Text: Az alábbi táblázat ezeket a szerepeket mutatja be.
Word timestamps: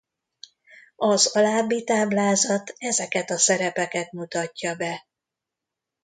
Az 0.95 1.27
alábbi 1.35 1.83
táblázat 1.83 2.73
ezeket 2.77 3.29
a 3.29 3.37
szerepeket 3.37 4.11
mutatja 4.11 4.75
be. 4.75 5.07